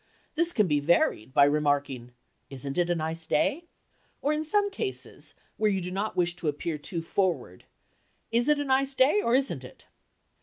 [0.33, 2.09] This can be varied by remarking,
[2.49, 3.65] "Isn't it a nice day?"
[4.19, 7.65] or in some cases, where you do not wish to appear too forward,
[8.31, 9.85] "Is it a nice day, or isn't it?"